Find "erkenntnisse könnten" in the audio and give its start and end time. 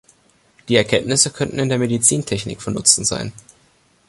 0.77-1.59